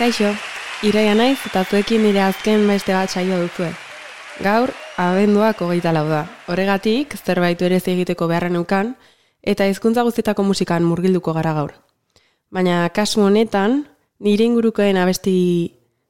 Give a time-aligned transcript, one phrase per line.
[0.00, 0.30] Kaixo,
[0.80, 3.66] iraia naiz eta zuekin nire azken beste bat saio duzue.
[4.40, 6.22] Gaur, abenduak hogeita lau da.
[6.48, 8.94] Horregatik, zerbait ere egiteko beharren eukan,
[9.44, 11.76] eta hizkuntza guztietako musikan murgilduko gara gaur.
[12.48, 13.82] Baina kasu honetan,
[14.24, 15.36] nire ingurukoen abesti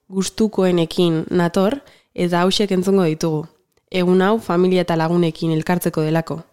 [0.07, 1.81] gustukoenekin nator,
[2.15, 3.49] eta hausek entzungo ditugu.
[3.91, 6.45] Egun hau, familia eta lagunekin elkartzeko delako.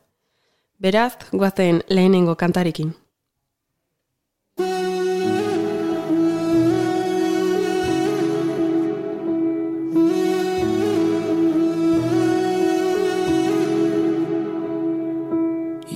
[0.82, 2.96] Beraz, guazen lehenengo kantarekin.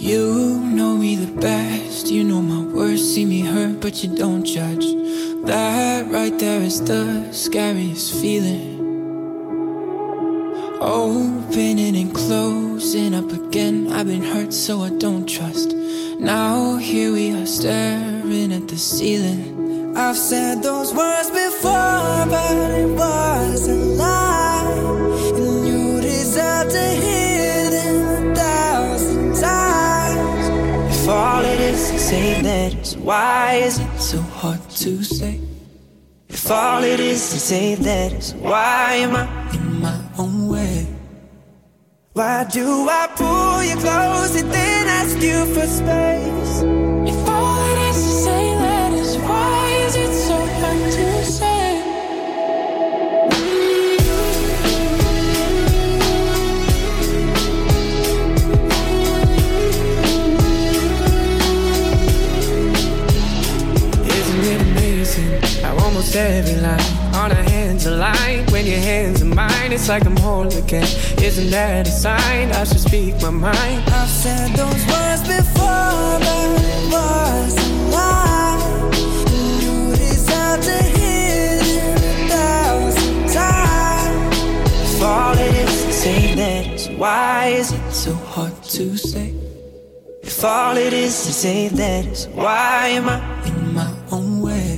[0.02, 4.44] You know me the best, you know my worst, see me hurt, but you don't
[4.44, 4.84] judge.
[5.46, 8.80] That right there is the scariest feeling.
[10.82, 15.76] Opening and closing up again, I've been hurt, so I don't trust.
[16.18, 19.96] Now here we are staring at the ceiling.
[19.96, 24.66] I've said those words before, but it was a lie.
[25.36, 27.31] And you deserve to hear
[31.12, 35.40] all it is to say that is why is it so hard to say?
[36.30, 40.88] If all it is to say that is why am I in my own way?
[42.14, 46.91] Why do I pull you close and then ask you for space?
[69.82, 70.84] It's like I'm whole again.
[71.24, 73.90] Isn't that a sign I should speak my mind?
[73.90, 78.92] I've said those words before, but it was a lie.
[79.34, 84.38] You deserve to hear them a thousand times.
[84.94, 89.34] If all it is to say that why is it so hard to say?
[90.22, 94.78] If all it is to say that is why am I in my own way?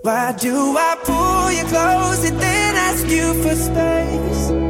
[0.00, 2.65] Why do I pull you close and then
[2.96, 4.65] ask you for space?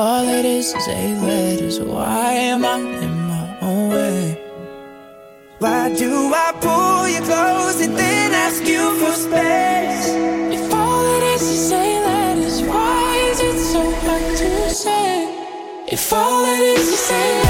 [0.00, 4.40] All it is is say that is why am I in my own way?
[5.58, 10.06] Why do I pull you close and then ask you for space?
[10.54, 15.14] If all it is to say that is why is it so hard to say?
[15.88, 17.47] If all it is to say that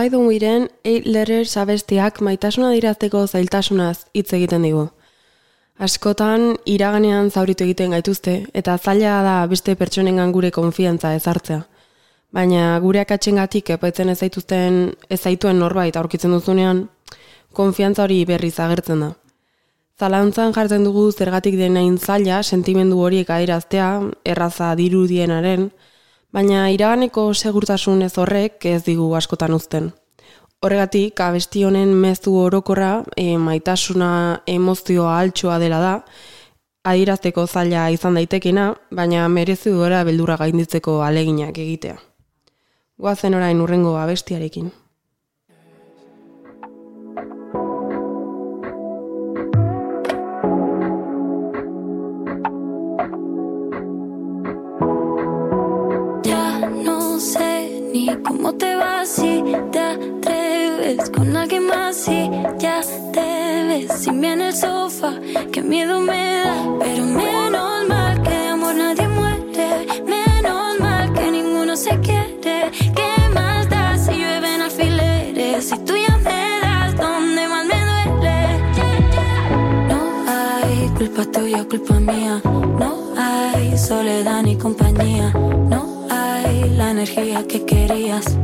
[0.00, 4.86] Why don't we then eight letters abestiak maitasuna dirazteko zailtasunaz hitz egiten digu.
[5.76, 11.66] Askotan iraganean zauritu egiten gaituzte eta zaila da beste pertsonengan gure konfiantza ezartzea.
[12.32, 14.80] Baina gure akatsengatik epaitzen ez zaituzten
[15.10, 16.86] ez zaituen norbait aurkitzen duzunean,
[17.52, 19.10] konfiantza hori berriz agertzen da.
[20.00, 23.92] Zalantzan jartzen dugu zergatik denain zaila sentimendu horiek adieraztea,
[24.24, 25.68] erraza dirudienaren,
[26.32, 29.90] baina iraganeko segurtasun ez horrek ez digu askotan uzten.
[30.60, 34.10] Horregatik, abesti honen mezu orokorra, e, maitasuna
[34.46, 35.94] emozioa altxoa dela da,
[36.84, 41.96] adierazteko zaila izan daitekena, baina merezi duera beldurra gainditzeko aleginak egitea.
[43.00, 44.70] Goazen orain urrengo abestiarekin.
[58.24, 59.42] Cómo te vas si
[59.72, 62.80] te atreves con alguien más si ya
[63.12, 65.12] te ves sin en el sofá.
[65.52, 69.86] Qué miedo me da, pero menos mal que de amor nadie muere.
[70.06, 72.70] Menos mal que ninguno se quiere.
[72.96, 75.64] ¿Qué más da si llueven alfileres?
[75.68, 78.36] Si tú ya me das donde más me duele.
[79.88, 82.40] No hay culpa tuya, culpa mía.
[82.44, 85.32] No hay soledad ni compañía.
[85.68, 88.36] No hay la energía que querías.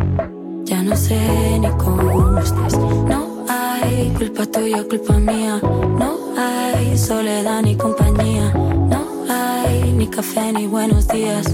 [0.65, 1.19] Ya no sé
[1.59, 2.79] ni cómo estás.
[2.79, 5.61] No hay culpa tuya, culpa mía.
[5.63, 8.53] No hay soledad ni compañía.
[8.55, 11.47] No hay ni café ni buenos días.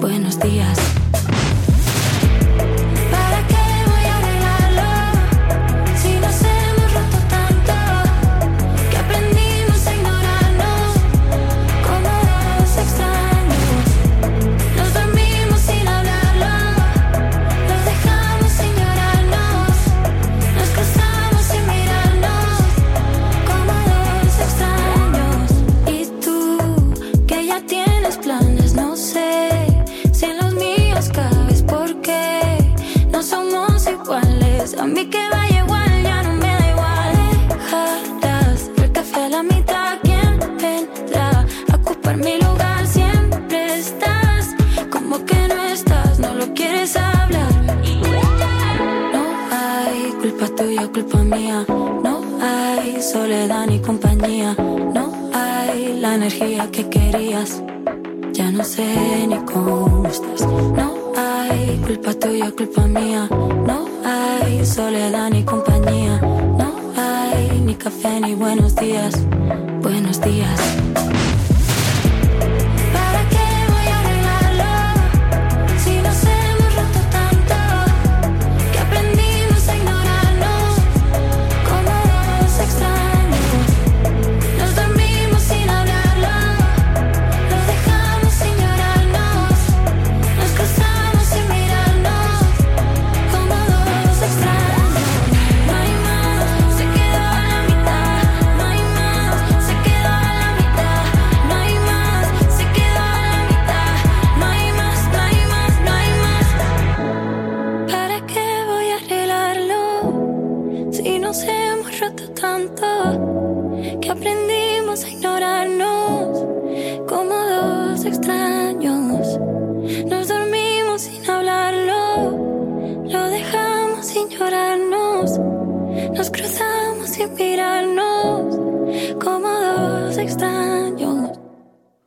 [0.00, 0.78] Buenos días.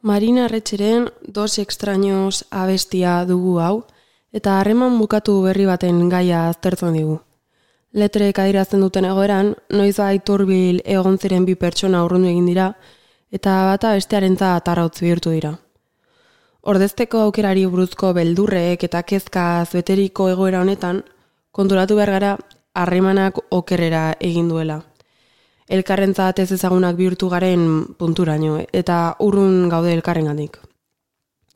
[0.06, 3.88] Marina Retxeren dos extraños abestia dugu hau,
[4.32, 7.16] eta harreman bukatu berri baten gaia aztertzen digu.
[7.90, 12.68] Letrek adierazten duten egoeran, noiz aiturbil egon ziren bi pertsona urrundu egin dira,
[13.34, 15.56] eta bata bestearentza atarrautz bihurtu dira.
[16.62, 21.02] Ordezteko aukerari buruzko beldurrek eta kezkaz beteriko egoera honetan,
[21.50, 22.38] konturatu behar gara
[22.76, 24.84] harremanak okerrera egin duela
[25.70, 30.60] elkarrentzat ez ezagunak bihurtu garen punturaino eta urrun gaude elkarrengatik.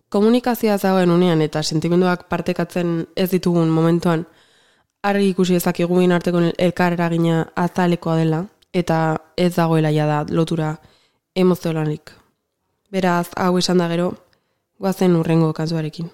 [0.10, 4.26] Komunikazioa zagoen unean eta sentimenduak partekatzen ez ditugun momentuan
[5.04, 10.76] argi ikusi ezakiguin arteko elkar eragina azalekoa dela eta ez dagoela jada lotura
[11.36, 12.12] emozionarik.
[12.92, 14.14] Beraz, hau esan da gero,
[14.80, 16.10] guazen urrengo kantuarekin.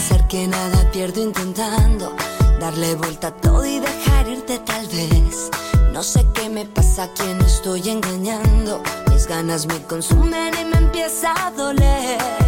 [0.00, 2.16] pensar que nada pierdo intentando
[2.58, 5.50] darle vuelta a todo y dejar irte tal vez.
[5.92, 8.82] No sé qué me pasa, a quién estoy engañando.
[9.10, 12.39] Mis ganas me consumen y me empieza a doler.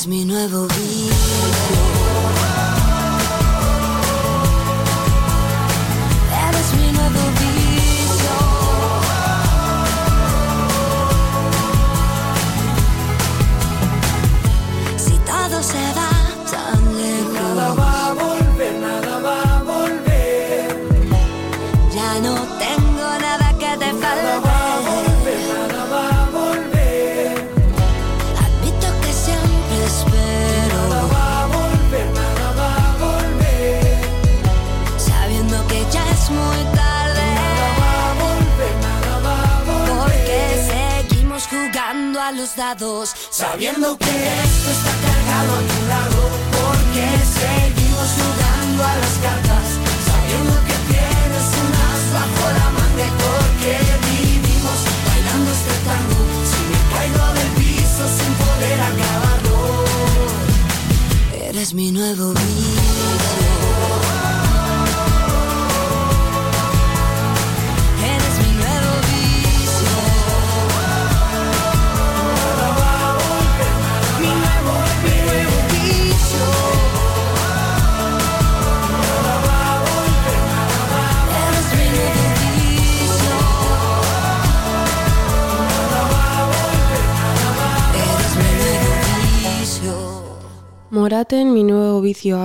[0.00, 0.99] Es mi nuevo día.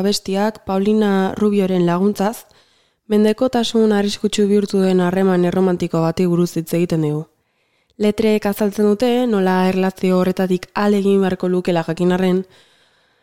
[0.05, 2.45] Abestiak Paulina Rubioren laguntzaz,
[3.09, 7.23] mendekotasun arriskutsu bihurtu den harreman erromantiko bati buruz hitz egiten dugu.
[7.97, 12.43] Letreek azaltzen dute nola erlazio horretatik alegin beharko lukela jakinarren,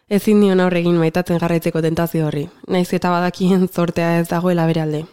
[0.08, 4.82] ezin dion aurre egin maitatzen jarraitzeko tentazio horri, naiz eta badakien zortea ez dagoela bere
[4.82, 5.04] alde.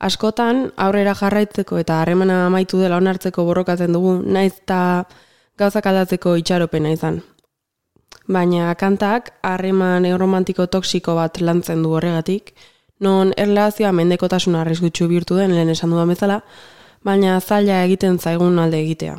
[0.00, 4.80] Askotan, aurrera jarraitzeko eta harremana amaitu dela onartzeko borrokatzen dugu, naiz eta
[5.56, 7.22] gauzak aldatzeko itxaropena izan.
[8.26, 12.54] Baina kantak harreman erromantiko toksiko bat lantzen du horregatik,
[13.00, 16.40] non erlazioa mendekotasuna arriskutsu bihurtu den lehen esan dudan bezala,
[17.04, 19.18] baina zaila egiten zaigun alde egitea.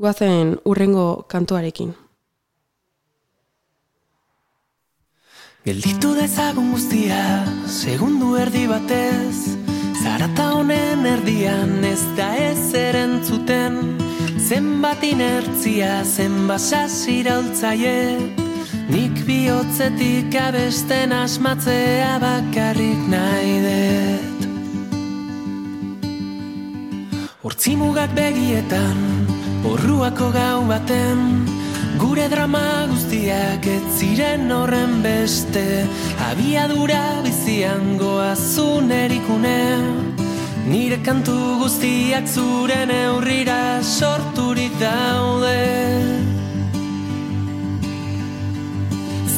[0.00, 1.92] Guazen urrengo kantuarekin.
[5.64, 7.20] Gelditu dezagun guztia,
[7.68, 9.60] segundu erdi batez
[10.00, 13.76] Zarata honen erdian ez da ez erantzuten
[14.50, 18.18] Zenbat inertzia, zenbat sasiraultzaie
[18.90, 24.48] Nik bihotzetik abesten asmatzea bakarrik nahi dut.
[27.44, 28.98] Hortzimugak begietan,
[29.62, 31.22] borruako gau baten.
[32.02, 35.86] Gure drama guztiak ez ziren horren beste.
[36.32, 40.19] Abiadura bizian goazun erikune
[40.70, 45.58] Nire kantu guztiak zure neurrira sorturik daude.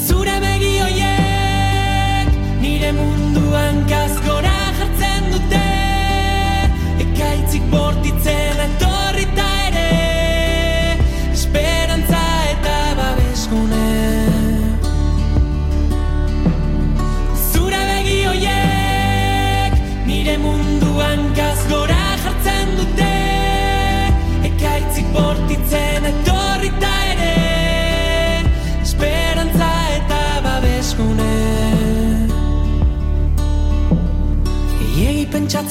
[0.07, 2.29] Zure begi hoiek
[2.61, 4.52] nire munduan kasgora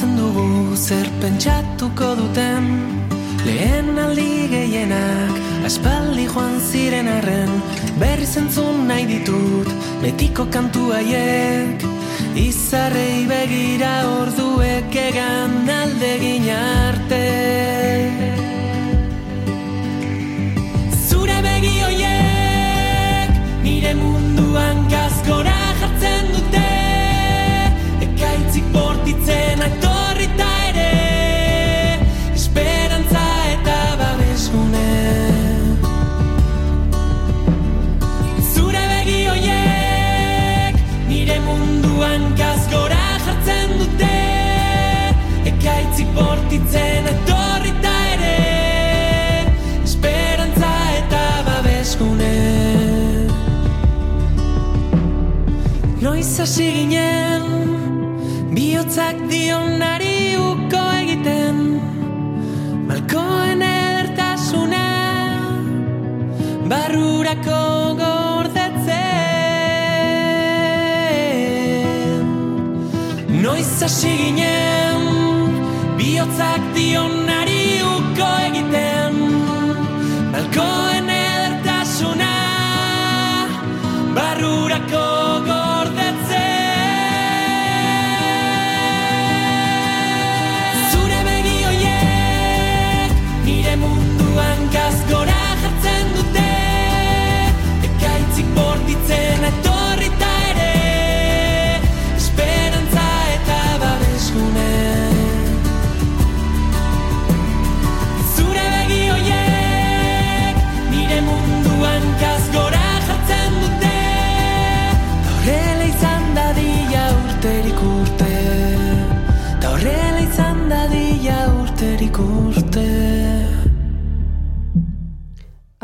[0.02, 2.66] pentsatzen dugu zer pentsatuko duten.
[3.46, 7.52] Lehen aldi gehienak aspaldi joan ziren arren
[8.00, 9.70] Berri zentzun nahi ditut
[10.02, 11.86] betiko kantu haiek.
[12.36, 17.26] Izarrei begira orduek egan aldegin arte.
[21.10, 25.61] Zure begi hoiek nire munduan gazgora
[29.24, 30.01] pretend I don't
[59.12, 61.58] Gizakiak dionari uko egiten
[62.88, 64.86] Malkoen edertasuna
[66.72, 67.64] Barrurako
[68.00, 68.96] gordetzen.
[73.44, 75.02] Noiz hasi ginen
[75.98, 77.21] Biotzak dionari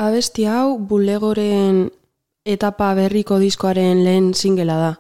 [0.08, 1.90] Abesti hau bulegoren
[2.48, 4.92] etapa berriko diskoaren lehen singela da.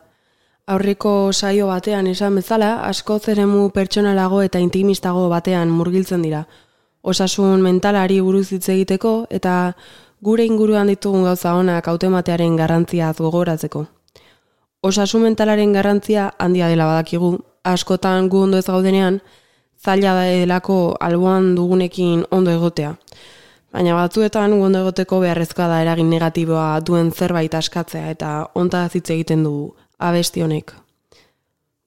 [0.68, 6.42] Aurreko saio batean esan bezala, asko zeremu pertsonalago eta intimistago batean murgiltzen dira.
[7.04, 9.54] Osasun mentalari buruz hitz egiteko eta
[10.20, 13.86] gure inguruan ditugun gauza onak automatearen garrantziaz gogoratzeko.
[14.92, 17.32] Osasun mentalaren garrantzia handia dela badakigu,
[17.64, 19.22] askotan gu ondo ez gaudenean,
[19.80, 22.96] zaila delako alboan dugunekin ondo egotea.
[23.78, 29.04] Baina batzuetan gu ondo egoteko beharrezkoa da eragin negatiboa duen zerbait askatzea eta onta hitz
[29.14, 29.52] egiten du
[30.08, 30.74] abesti honek.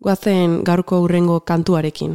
[0.06, 2.14] Goazen gaurko hurrengo kantuarekin.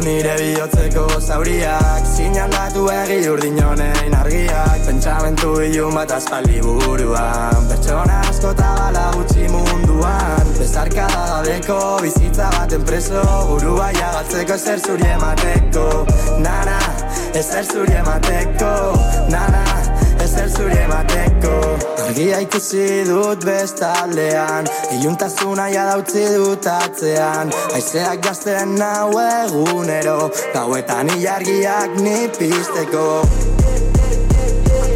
[0.00, 2.04] Zendatu nire bihotzeko zauriak.
[2.04, 4.86] Zinan datu egi urdin honein argiak.
[4.86, 7.68] Pentsamentu ilun bat aspaldi buruan.
[7.68, 10.46] Pertsona asko bala gutxi munduan.
[10.58, 16.06] Bezarkada gabeko bizitza baten preso Burua jagatzeko ezer zuri emateko.
[16.38, 16.78] Nana,
[17.34, 18.72] ezer zuri emateko.
[19.30, 19.64] Nana,
[20.30, 21.54] ezer zuri emateko
[22.06, 27.50] Argia ikusi dut bestaldean Iluntasuna ja dautzi dut atzean.
[27.74, 33.06] Aizeak gazten nau egunero Gauetan ilargiak ni pizteko.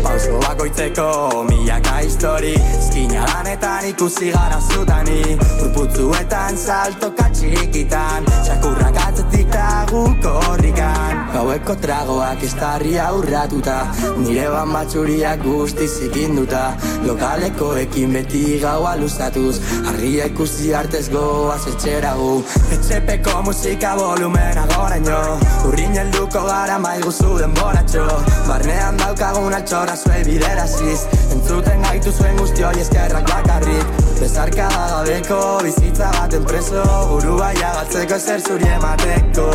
[0.05, 1.09] Pauso bakoitzeko
[1.51, 5.39] milaka histori Eskina lanetan ikusi gara zutani.
[5.65, 13.77] Urputzuetan saltoka txikitan Txakurrak atzetik da guk horrikan Gaueko tragoak estarri aurratuta
[14.19, 16.63] Nire ban batxuriak guzti zikinduta
[17.07, 22.31] Lokalekoekin beti gaua luzatuz Argia ikusi artez goaz etxera gu.
[22.77, 25.21] Etxepeko musika volumena goraino
[25.69, 28.07] Urrin helduko gara maiguzu denboratxo.
[28.49, 36.11] Barnean daukagun altxorra zuei bideraziz Entzuten gaitu zuen guzti hori eskerrak bakarrik Bezarkada gabeko bizitza
[36.19, 39.49] baten preso Burua jagatzeko ezer zuri emateko.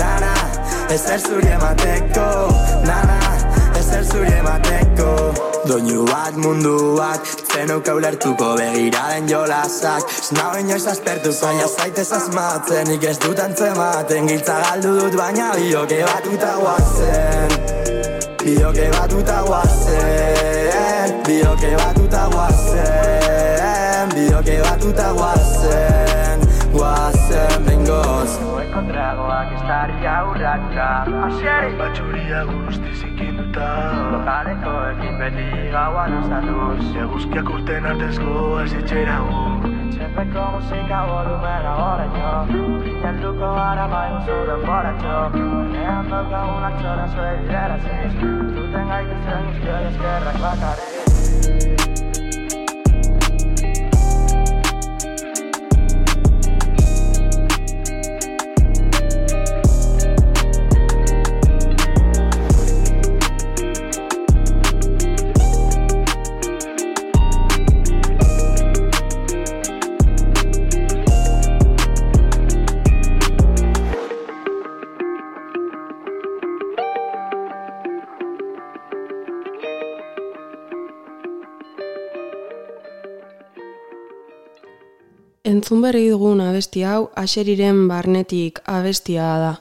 [0.00, 0.32] Nana,
[0.94, 2.26] ezer zuri emateko.
[2.88, 3.18] Nana,
[3.78, 5.12] ezer zuri emateko.
[5.68, 7.20] Doinu bat mundu bat
[7.52, 10.08] Zenuka ulertuko begiraren jolasak.
[10.18, 12.88] Ez nau inoiz aspertuko Baina zaitez asmatzen.
[12.88, 17.56] Nik ez dut antzematen Giltza galdu dut baina bioke batuta guazen
[18.44, 23.27] Bioke batuta guazen Bioke batuta guazen
[24.48, 26.40] Bioke batuta guazen
[26.72, 28.30] Guazen bengoz.
[28.72, 30.86] Kontragoak estarri aurratuta
[31.26, 33.66] Asieri Batxuria guzti zikinduta.
[34.14, 36.86] Lokaleko ekin beti gaua luzatuz.
[37.04, 39.44] Eguzkiak urten artezko ez etxera gu.
[39.74, 42.32] Etxepeko musika volumena oraino
[43.04, 45.18] Helduko gara maigun zuden boratxo.
[45.36, 48.16] Barnean daukagunak txora zue bideraziz.
[48.22, 52.17] Zuten gaitezen guztioi eskerrak bakarrik
[85.58, 89.54] Entzun berri dugun abesti hau, aseriren barnetik abestia da.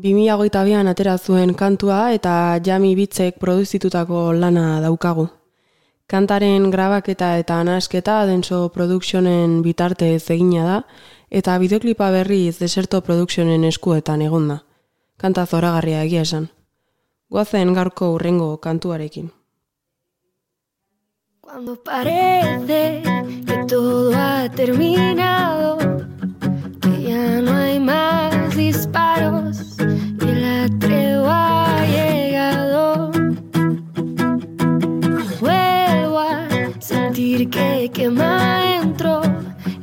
[0.00, 2.32] 2008an atera zuen kantua eta
[2.64, 5.26] Jami Bitzek produzitutako lana daukagu.
[6.08, 10.78] Kantaren grabaketa eta anasketa Denso Productionen bitartez egina da
[11.28, 14.62] eta bideoklipa berriz Deserto Productionen eskuetan egonda.
[15.20, 16.48] Kanta zoragarria egia esan.
[17.28, 19.28] Guazen gaurko urrengo kantuarekin.
[21.50, 23.02] Cuando parece
[23.46, 25.78] que todo ha terminado,
[26.78, 33.10] que ya no hay más disparos y la tregua ha llegado,
[35.40, 36.46] vuelvo a
[36.80, 39.22] sentir que quema dentro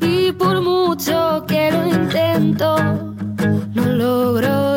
[0.02, 2.76] y por mucho que lo intento,
[3.74, 4.75] no logro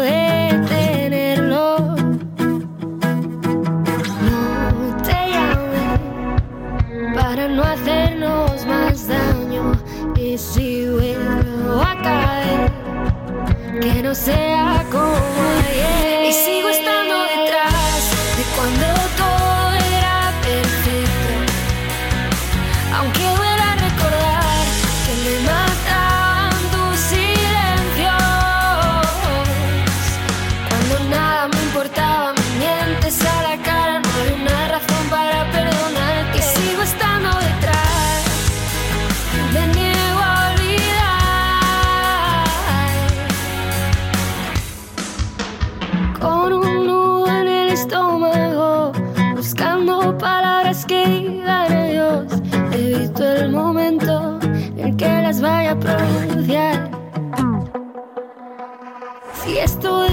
[14.08, 15.12] no sea como
[15.68, 16.24] ayer.
[16.30, 18.86] Y sigo estando detrás de cuando
[19.18, 19.37] todo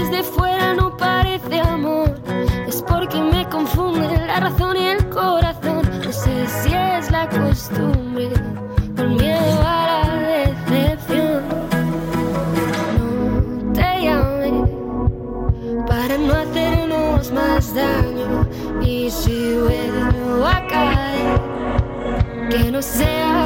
[0.08, 2.14] desde fuera no parece amor,
[2.68, 5.82] es porque me confunde la razón y el corazón.
[6.04, 8.30] No sé si es la costumbre
[8.96, 11.42] o el miedo a la decepción.
[13.64, 14.52] No te llamé
[15.88, 18.48] para no hacernos más daño.
[18.82, 21.40] Y si vuelvo a caer,
[22.50, 23.45] que no sea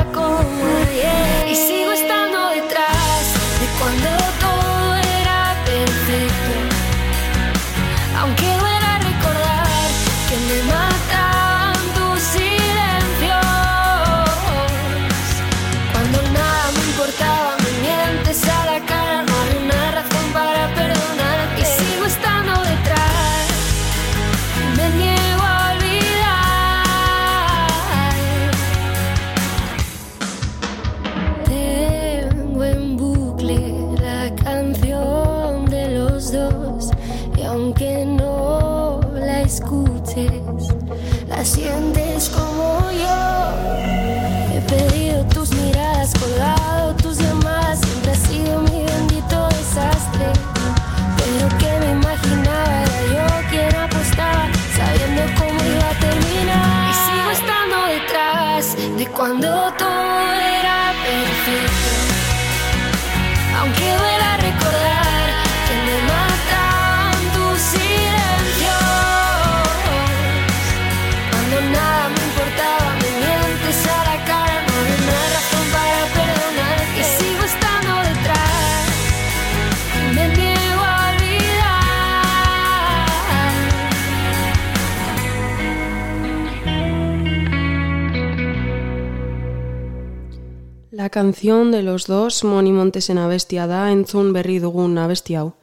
[91.00, 95.54] La canción de los dos Moni Montesen abestia da entzun berri dugun abesti hau.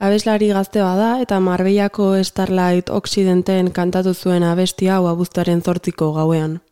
[0.00, 6.62] Abeslari gazte bada eta Marbellako Starlight Occidenten kantatu zuen abesti hau abuztaren zortziko gauean.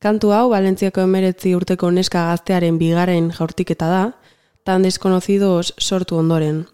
[0.00, 4.02] Kantu hau Valentziako emeretzi urteko neska gaztearen bigaren jaurtiketa da,
[4.64, 6.64] tan desconocidos sortu ondoren.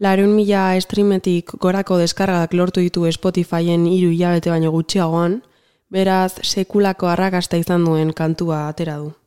[0.00, 5.42] Lareun mila streametik gorako deskargak lortu ditu Spotifyen hiru hilabete baino gutxiagoan,
[5.90, 9.17] beraz sekulako arrakasta izan duen kantua atera du.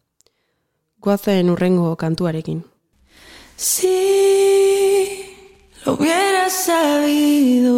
[1.01, 2.63] Goazen urrengo kantuarekin.
[3.55, 5.25] Si
[5.85, 7.73] lo hubiera sabido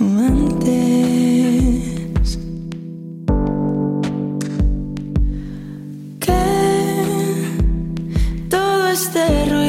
[0.00, 0.78] antes
[6.20, 6.42] que
[8.48, 9.61] todo este ruido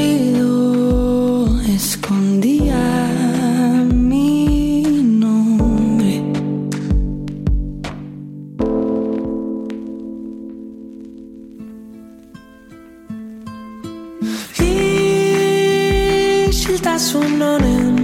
[16.94, 17.98] Isiltasun honen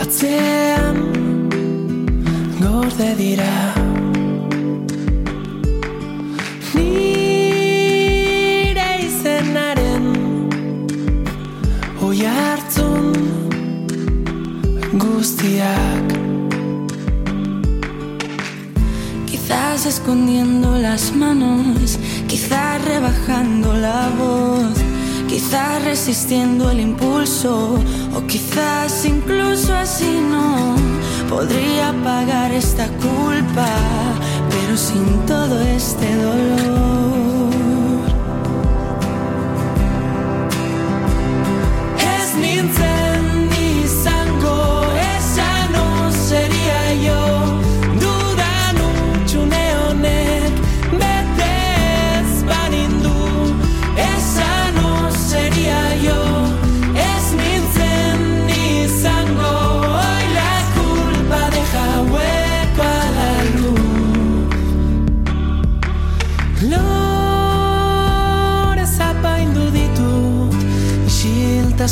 [0.00, 0.98] atzean
[2.62, 3.56] gorde dira.
[6.74, 8.10] Nire
[9.08, 10.06] izenaren
[12.06, 13.08] oi hartzun
[15.02, 16.08] guztiak.
[19.26, 24.79] Quizás escondiendo las manos, quizás rebajando la voz,
[25.40, 27.78] quizás resistiendo el impulso,
[28.14, 30.76] o quizás incluso así no
[31.30, 33.66] podría pagar esta culpa,
[34.50, 37.09] pero sin todo este dolor.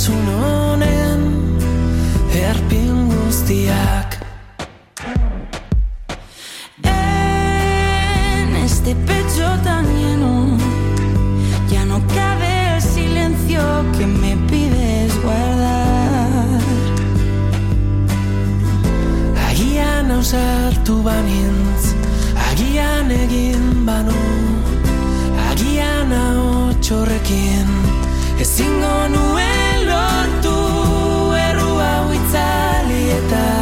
[0.09, 1.21] Isiltasun honen
[2.33, 4.17] Erpin guztiak
[6.83, 10.57] En este pecho tan lleno
[11.71, 13.61] ya no cabe el silencio
[13.99, 16.61] que me pides guardar.
[19.51, 21.93] Agian ausartu banintz
[22.51, 24.17] Agian egin banu
[25.51, 27.69] Agian ahotxorrekin
[28.41, 29.58] Ezingo nuen
[30.39, 33.58] lortu Errua huitzali eta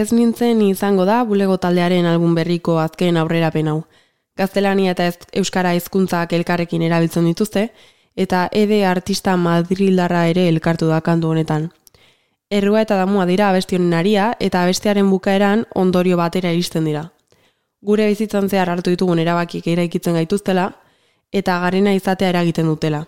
[0.00, 3.80] Ez nintzen izango da bulego taldearen album berriko azken aurrerapen hau.
[4.38, 7.64] Gaztelania eta ez- euskara hizkuntzak elkarrekin erabiltzen dituzte,
[8.16, 11.66] eta ede artista madrildarra ere elkartu da kantu honetan.
[12.50, 17.04] Errua eta damua dira abesti aria, eta abestearen bukaeran ondorio batera iristen dira.
[17.82, 20.72] Gure bizitzan zehar hartu ditugun erabakik eraikitzen gaituztela,
[21.32, 23.06] eta garena izatea eragiten dutela.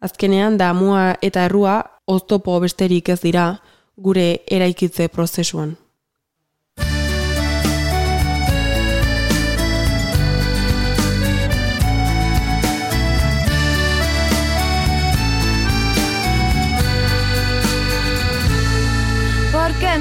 [0.00, 3.60] Azkenean, damua eta errua oztopo besterik ez dira
[3.96, 5.81] gure eraikitze prozesuan.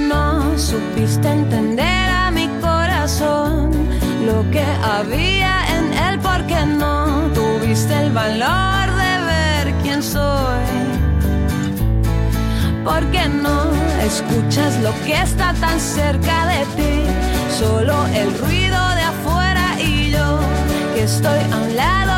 [0.08, 3.72] No supiste entender a mi corazón
[4.26, 10.66] lo que había en él, porque no tuviste el valor de ver quién soy.
[12.84, 13.72] Porque no
[14.04, 17.04] escuchas lo que está tan cerca de ti,
[17.60, 20.40] solo el ruido de afuera y yo
[20.94, 22.11] que estoy a un lado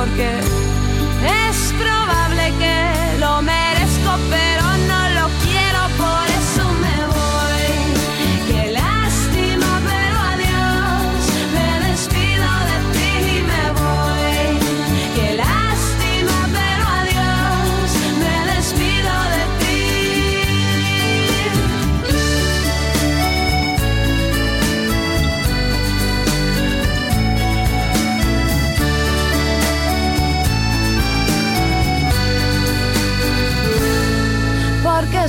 [0.00, 0.59] porque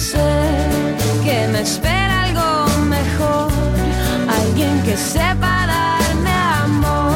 [0.01, 0.31] sé
[1.23, 3.51] que me espera algo mejor,
[4.39, 6.33] alguien que sepa darme
[6.65, 7.13] amor,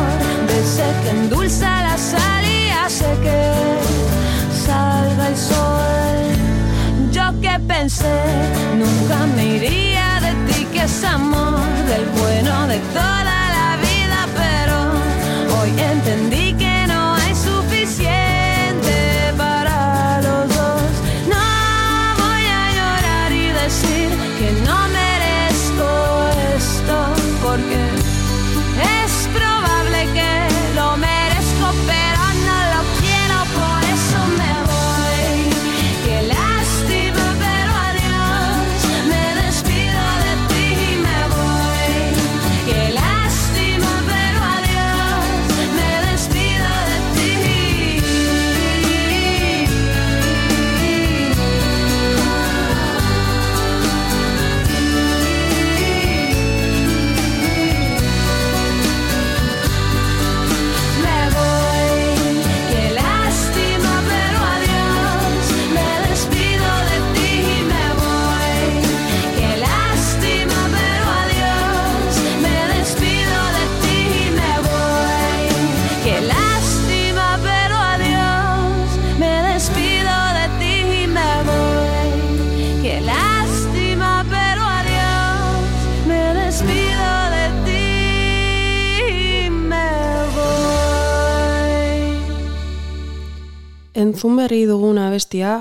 [0.47, 2.65] de ese que endulza la sal y
[3.25, 3.41] que
[4.67, 6.17] salga el sol.
[7.11, 8.17] Yo que pensé
[8.77, 13.14] nunca me iría de ti, que es amor del bueno de toda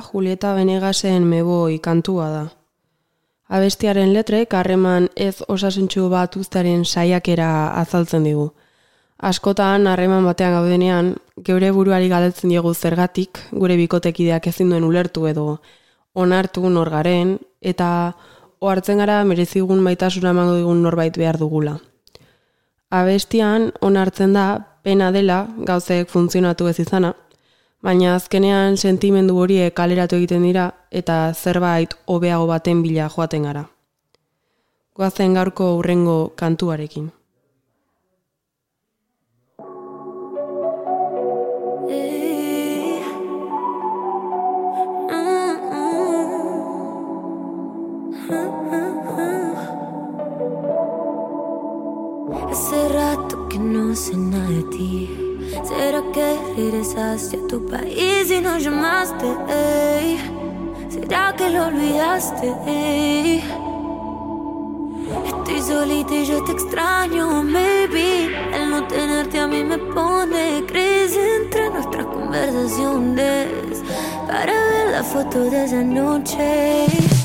[0.03, 2.45] Julieta Benegasen meboi kantua da.
[3.49, 7.49] Abestiaren letrek harreman ez osasuntxu bat uztaren saiakera
[7.81, 8.53] azaltzen digu.
[9.19, 15.61] Askotan harreman batean gaudenean, geure buruari galdetzen diegu zergatik, gure bikotekideak ezin duen ulertu edo
[16.15, 17.89] onartu norgaren, eta
[18.61, 21.79] ohartzen gara merezigun maitasuna emango digun norbait behar dugula.
[22.91, 24.47] Abestian onartzen da
[24.83, 27.15] pena dela gauzek funtzionatu ez izana,
[27.85, 30.71] baina azkenean sentimendu horiek kaleratu egiten dira
[31.03, 33.67] eta zerbait hobeago baten bila joaten gara.
[34.97, 37.13] Goazen gaurko urrengo kantuarekin.
[41.85, 42.24] Hace
[56.57, 59.27] regresaste a tu país y no llamaste?
[59.49, 60.19] ey?
[60.89, 62.55] ¿Será que lo olvidaste?
[62.67, 63.43] ey?
[65.27, 68.27] Estoy solita y yo te extraño, maybe.
[68.55, 73.83] El no tenerte a mí me pone crisis entre nuestras conversaciones.
[74.27, 77.24] Para ver la foto de esa noche.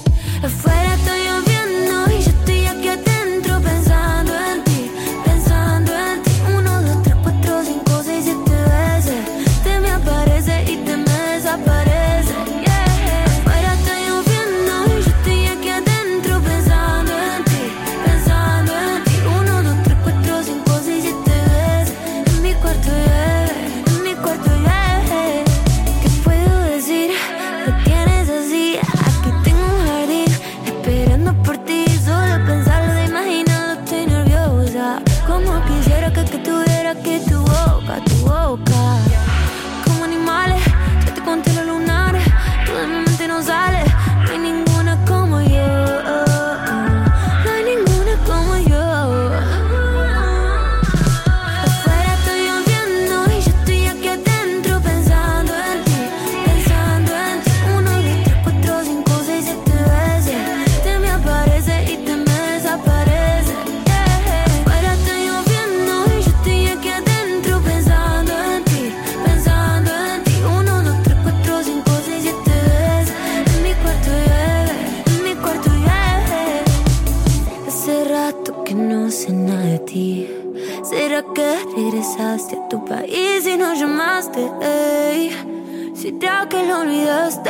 [81.20, 84.40] ¿Será que regresaste a tu país y no llamaste?
[84.62, 85.92] ey?
[85.94, 87.50] ¿Será que lo olvidaste?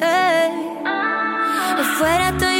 [0.00, 0.52] ey?
[1.80, 2.53] Afuera estoy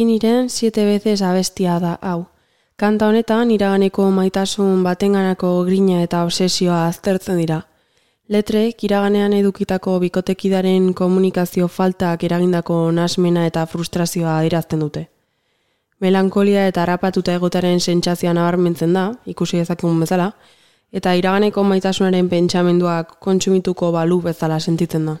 [0.00, 2.24] Tiniren siete veces abestia da hau.
[2.80, 7.58] Kanta honetan iraganeko maitasun batenganako grina eta obsesioa aztertzen dira.
[8.32, 15.06] Letrek iraganean edukitako bikotekidaren komunikazio faltak eragindako nasmena eta frustrazioa adirazten dute.
[16.00, 20.32] Melankolia eta harrapatuta egotaren sentsazioa nabarmentzen da, ikusi dezakegun bezala,
[20.92, 25.20] eta iraganeko maitasunaren pentsamenduak kontsumituko balu bezala sentitzen da.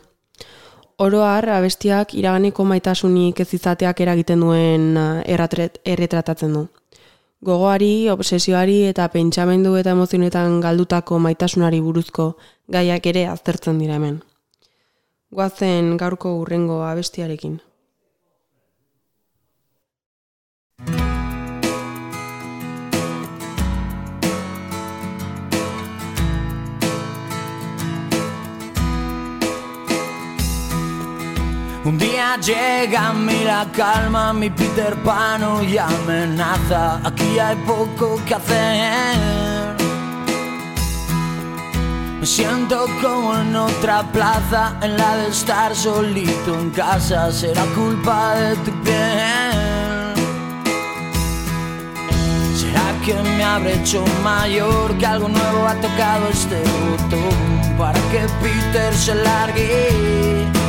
[1.00, 6.66] Oroar, abestiak iraganeko maitasunik ez izateak eragiten duen eh, erratret, erretratatzen du.
[7.48, 12.26] Gogoari, obsesioari eta pentsamendu eta emozionetan galdutako maitasunari buruzko
[12.76, 14.20] gaiak ere aztertzen dira hemen.
[15.32, 17.56] Goazen gaurko urrengo abestiarekin.
[31.90, 37.00] Un día llega a mí la calma, mi Peter Pan y amenaza.
[37.02, 39.76] Aquí hay poco que hacer.
[42.20, 47.32] Me siento como en otra plaza, en la de estar solito en casa.
[47.32, 50.14] Será culpa de tu piel.
[52.54, 54.96] ¿Será que me habré hecho mayor?
[54.96, 60.59] Que algo nuevo ha tocado este botón para que Peter se largue.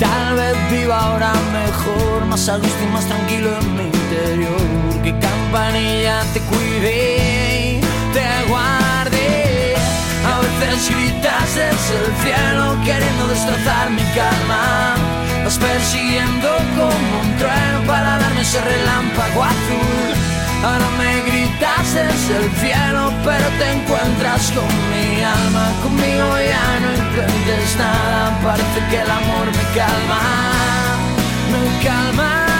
[0.00, 5.02] Tal vez viva ahora mejor, más a gusto y más tranquilo en mi interior.
[5.04, 7.80] Que campanilla te cuide y
[8.14, 9.74] te guarde.
[10.24, 14.94] A veces gritas desde el cielo queriendo destrozar mi calma.
[15.44, 20.29] Vas persiguiendo como un trueno para darme ese relámpago azul.
[20.62, 25.72] Ahora me gritas desde el cielo, pero te encuentras con mi alma.
[25.82, 30.20] Conmigo ya no intentes nada, parece que el amor me calma,
[31.52, 32.50] me calma.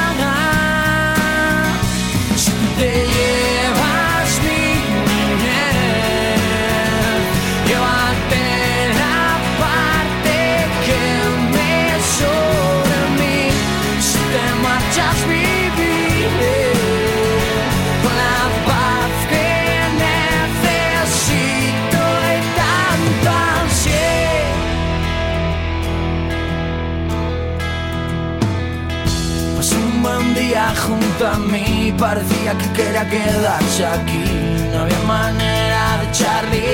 [30.91, 34.25] Junto a mí, parecía que quería quedarse aquí,
[34.73, 36.67] no había manera de echarle.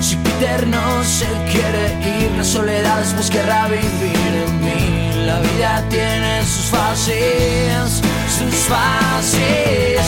[0.00, 1.84] Si Peter no se quiere
[2.18, 5.26] ir, la soledad después querrá vivir en mí.
[5.26, 8.02] La vida tiene sus fases,
[8.38, 10.00] sus fases.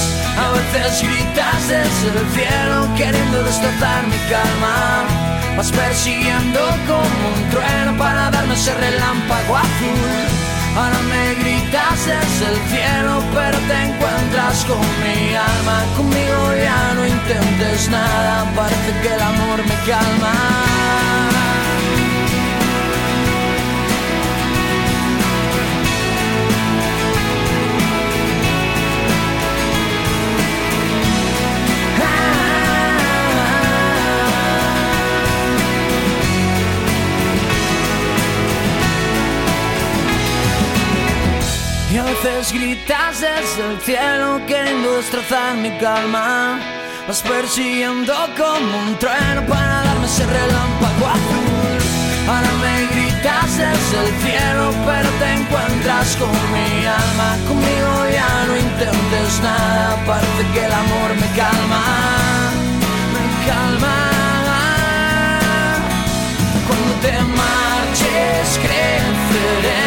[0.44, 5.05] A veces gritas desde el cielo queriendo destrozar mi calma.
[5.57, 10.47] Vas persiguiendo como un trueno para darme ese relámpago azul.
[10.77, 15.85] Ahora me gritas desde el cielo, pero te encuentras con mi alma.
[15.97, 20.33] Conmigo ya no intentes nada, parece que el amor me calma.
[42.53, 46.61] Gritas desde el cielo queriendo destrozar mi calma.
[47.07, 51.79] Vas persiguiendo como un trueno para darme ese relámpago azul.
[52.29, 57.29] Ahora me gritas desde el cielo, pero te encuentras con mi alma.
[57.49, 61.83] Conmigo ya no intentes nada, parece que el amor me calma,
[63.14, 63.97] me calma.
[66.66, 69.78] Cuando te marches creceré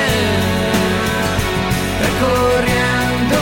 [2.22, 3.42] recorriendo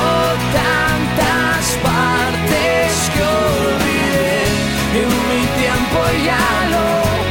[0.53, 4.43] tantas partes que olvidé.
[4.95, 6.87] Y mi tiempo ya lo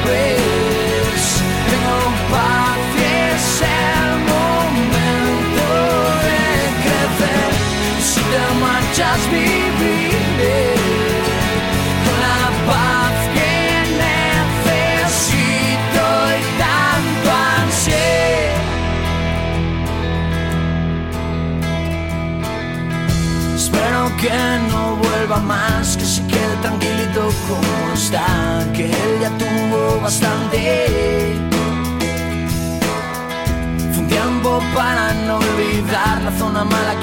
[0.09, 1.23] ves.
[1.71, 1.99] Tengo
[2.31, 5.69] paz y es el momento
[6.27, 6.45] de
[6.85, 7.51] crecer.
[8.03, 9.68] Si te marchas viviré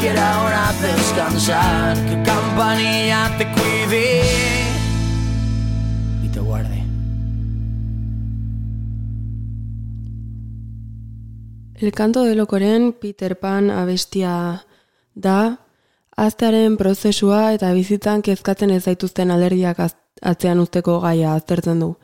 [0.06, 4.22] quiere ahora descansar, que campanilla te cuide
[6.24, 6.84] y te guarde.
[11.74, 14.68] El canto de lokoren Peter Pan abestia
[15.16, 15.58] da,
[16.16, 21.96] aztearen prozesua eta bizitzan kezkatzen ez zaituzten alergiak az- atzean usteko gaia aztertzen du.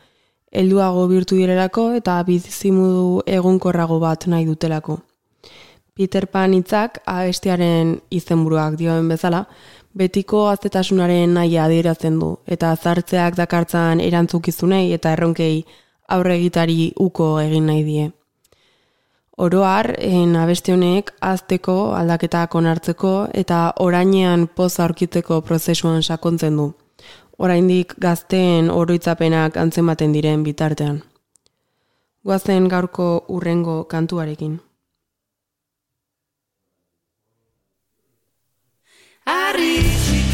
[0.52, 5.04] Helduago birtu direlako eta bizimudu egunkorrago bat nahi dutelako.
[6.02, 9.44] Peter Pan hitzak abestiaren izenburuak dioen bezala,
[9.94, 15.60] betiko aztetasunaren nahia adierazten du eta zartzeak dakartzan erantzukizunei eta erronkei
[16.16, 18.08] aurre egitari uko egin nahi die.
[19.38, 26.68] Oroar, en honek azteko aldaketak onartzeko eta orainean poza aurkitzeko prozesuan sakontzen du.
[27.38, 31.04] Oraindik gazteen oroitzapenak antzematen diren bitartean.
[32.26, 34.60] Goazen gaurko urrengo kantuarekin.
[39.26, 40.31] Arrite.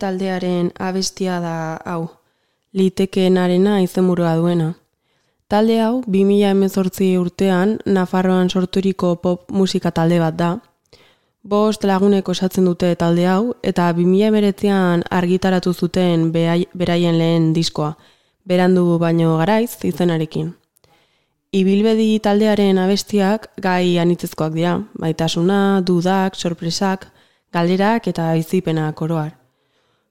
[0.00, 2.08] taldearen abestia da hau,
[2.72, 4.74] litekeenarena izenburua duena.
[5.50, 10.50] Talde hau, 2018 urtean, Nafarroan sorturiko pop musika talde bat da.
[11.42, 17.96] Bost lagunek osatzen dute talde hau, eta 2019an argitaratu zuten beraien lehen diskoa,
[18.46, 20.52] berandu baino garaiz izenarekin.
[21.50, 27.08] Ibilbedi taldearen abestiak gai anitzezkoak dira, baitasuna, dudak, sorpresak,
[27.50, 29.39] galderak eta izipena koroar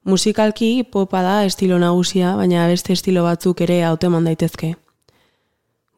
[0.10, 4.74] musikalki popa da estilo nagusia, baina beste estilo batzuk ere hauteman daitezke.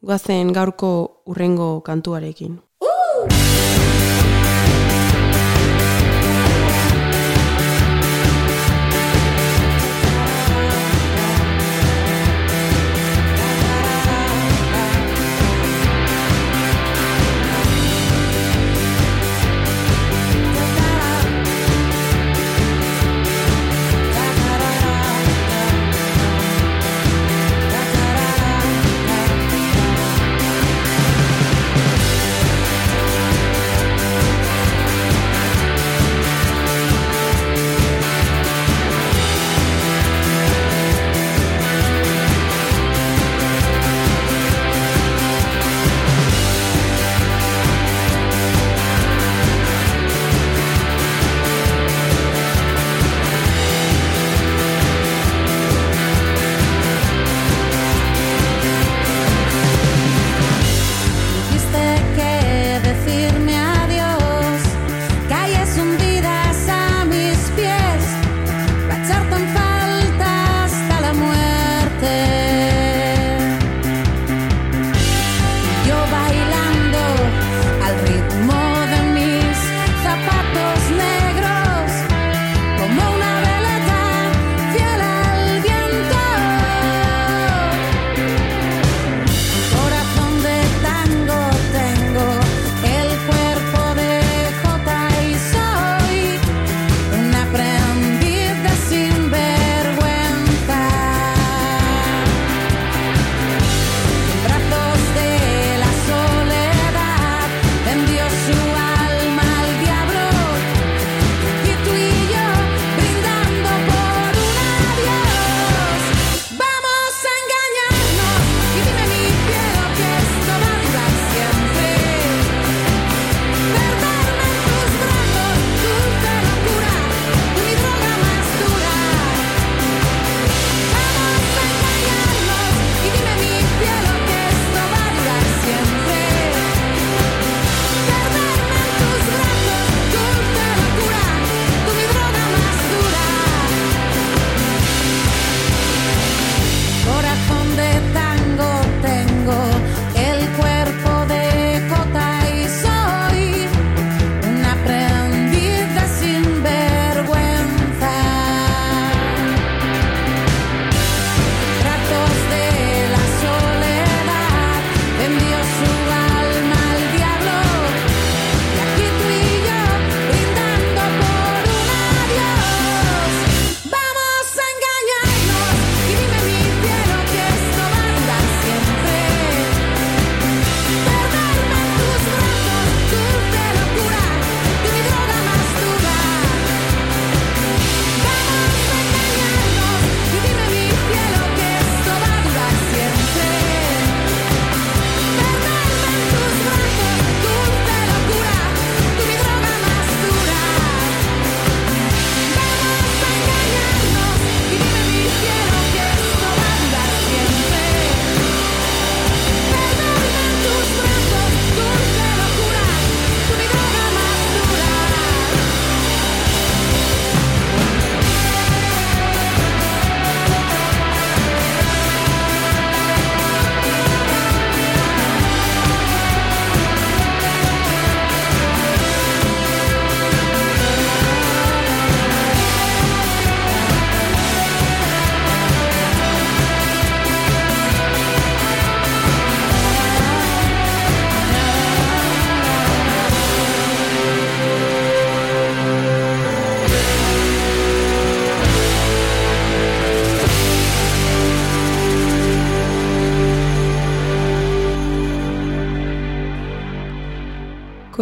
[0.02, 0.92] Guazen gaurko
[1.26, 2.60] urrengo kantuarekin.
[2.82, 3.51] Uh!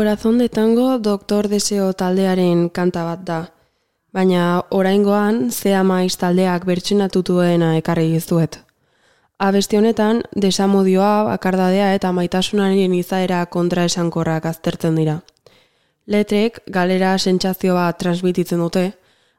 [0.00, 3.40] Corazón de Tango Doktor Deseo taldearen kanta bat da.
[4.16, 7.20] Baina oraingoan zea maiz taldeak bertsinatu
[7.76, 8.60] ekarri dizuet.
[9.38, 15.20] Abesti honetan desamodioa, bakardadea eta maitasunaren izaera kontraesankorrak aztertzen dira.
[16.06, 18.94] Letrek galera sentsazio bat transmititzen dute,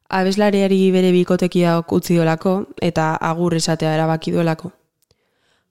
[0.10, 4.72] abeslariari bere bikotekiak utzi dolako eta agur esatea erabaki duelako.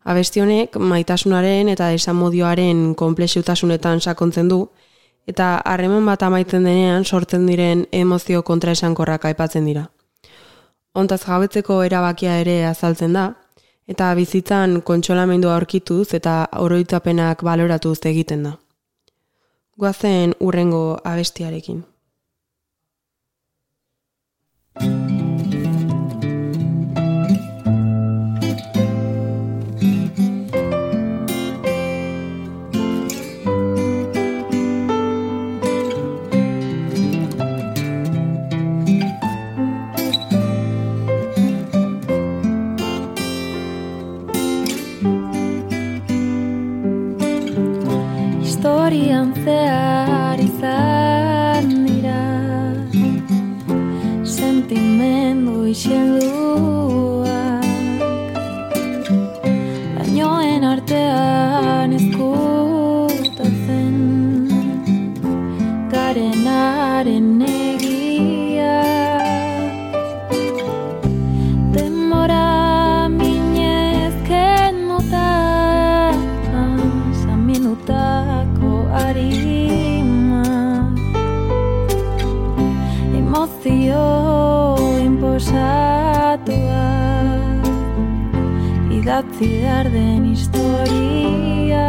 [0.04, 4.60] Abesti honek maitasunaren eta desamodioaren konplexutasunetan sakontzen du,
[5.28, 9.84] eta harreman bat amaitzen denean sortzen diren emozio kontraesankorrak aipatzen dira.
[10.94, 13.26] Ontaz jabetzeko erabakia ere azaltzen da,
[13.90, 18.56] eta bizitzan kontsolamendua aurkituz eta oroitzapenak baloratuz egiten da.
[19.80, 21.84] Goazen urrengo abestiarekin.
[48.60, 52.20] Historian zehar izan dira.
[54.36, 56.69] Sentimendu isilduak
[89.40, 91.86] Idatzi behar den historia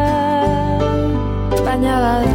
[1.65, 2.30] Baina bada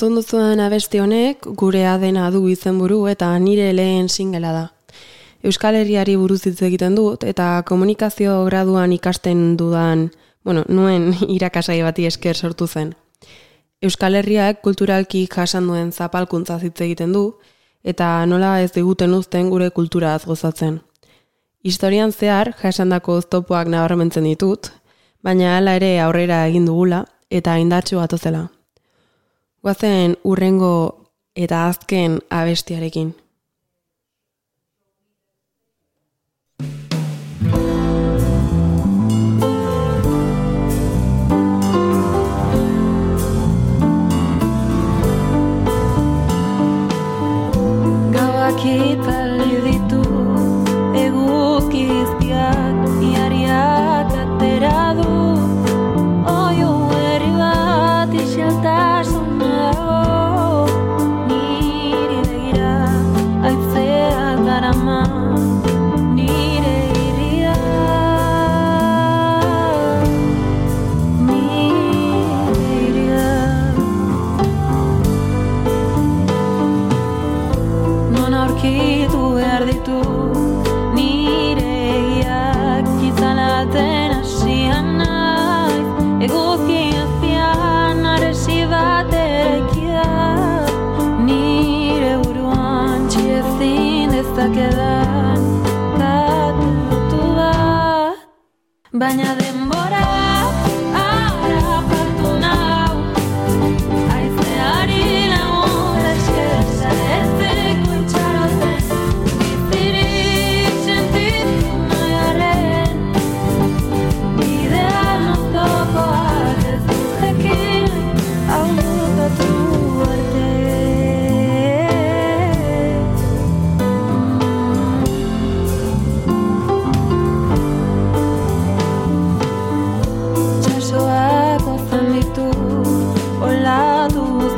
[0.00, 4.62] Entzun duzuen abesti honek gurea dena du izenburu eta nire lehen singela da.
[5.44, 10.06] Euskal Herriari buruz hitz egiten dut eta komunikazio graduan ikasten dudan,
[10.42, 12.94] bueno, nuen irakasai bati esker sortu zen.
[13.82, 17.34] Euskal Herriak kulturalki jasan duen zapalkuntza hitz egiten du
[17.84, 20.78] eta nola ez diguten uzten gure kulturaz gozatzen.
[21.62, 24.72] Historian zehar jasandako oztopoak nabarmentzen ditut,
[25.20, 28.46] baina hala ere aurrera egin dugula eta indartsu batozela.
[29.62, 30.74] Guazen urrengo
[31.36, 33.12] eta azken abestiarekin.
[99.00, 99.49] Baina denbora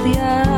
[0.03, 0.52] Olatu guztiak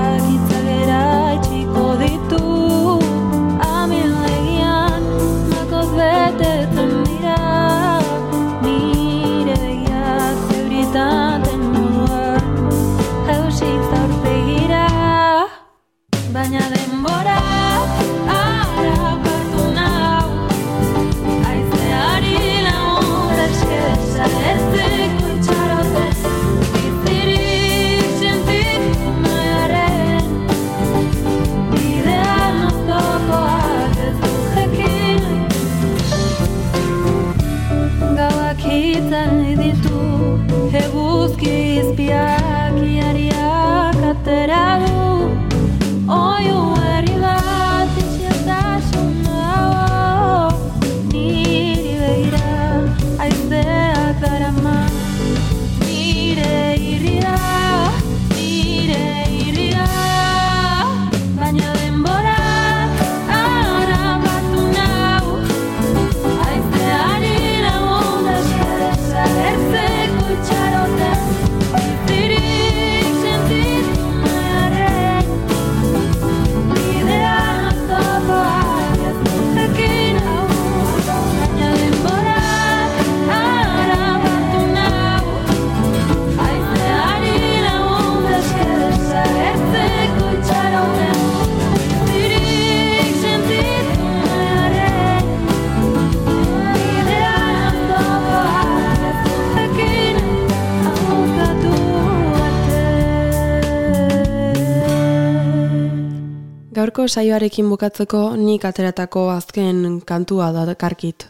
[106.74, 111.26] Gaurko saioarekin bukatzeko nik ateratako azken kantua da karkit.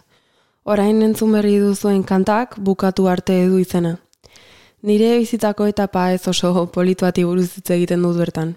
[0.64, 3.90] Orain entzun berri duzuen kantak bukatu arte du izena.
[4.82, 8.54] Nire bizitako etapa ez oso polituati buruz hitz egiten dut bertan.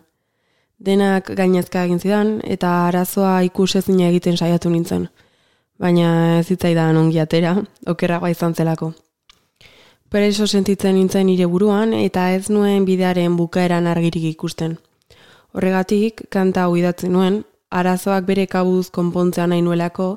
[0.80, 5.10] Denak gainezka egin zidan eta arazoa ikusezina egiten saiatu nintzen.
[5.80, 8.94] Baina ez zitzaidan ongi atera, okerragoa izan zelako.
[10.10, 14.78] Preso sentitzen nintzen nire buruan eta ez nuen bidearen bukaeran argirik ikusten.
[15.54, 20.10] Horregatik, kanta hau idatzen nuen, arazoak bere kabuz konpontzea nahi nuelako,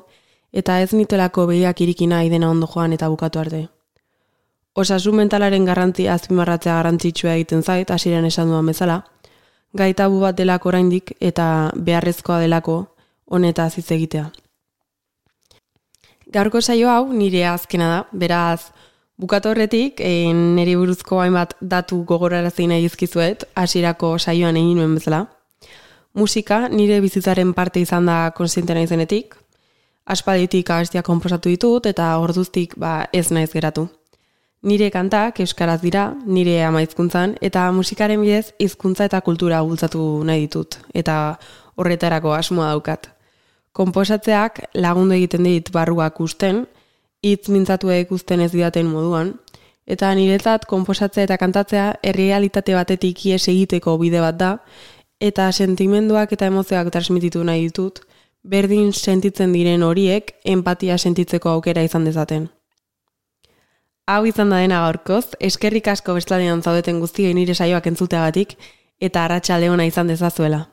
[0.51, 3.61] eta ez nitelako behiak iriki nahi dena ondo joan eta bukatu arte.
[4.75, 9.01] Osasun mentalaren garrantzia azpimarratzea garrantzitsua egiten zait, hasiren esan duan bezala,
[9.73, 12.77] gaitabu bat delako oraindik eta beharrezkoa delako
[13.25, 14.29] honetaz hitz egitea.
[16.31, 18.71] Gaurko saio hau nire azkena da, beraz,
[19.21, 25.21] bukatu horretik, e, niri buruzko hainbat datu gogorarazi nahi dizkizuet, hasierako saioan egin nuen bezala.
[26.17, 29.37] Musika nire bizitzaren parte izan da konsiente naizenetik,
[30.05, 33.87] aspalditik abestiak konposatu ditut eta orduztik ba, ez naiz geratu.
[34.61, 40.45] Nire kantak euskaraz dira, nire ama hizkuntzan eta musikaren bidez hizkuntza eta kultura bultzatu nahi
[40.47, 41.37] ditut eta
[41.77, 43.07] horretarako asmoa daukat.
[43.71, 46.65] Konposatzeak lagundu egiten dit barruak usten,
[47.21, 49.35] hitz mintzatu ikusten ez didaten moduan,
[49.85, 54.51] eta niretzat konposatzea eta kantatzea errealitate batetik ies egiteko bide bat da,
[55.19, 58.01] eta sentimenduak eta emozioak transmititu nahi ditut,
[58.41, 62.49] berdin sentitzen diren horiek empatia sentitzeko aukera izan dezaten.
[64.09, 68.57] Hau izan da dena gaurkoz, eskerrik asko bestaldean zaudeten guztiei nire saioak entzuteagatik,
[68.99, 70.65] eta arratsalde ona izan dezazuela.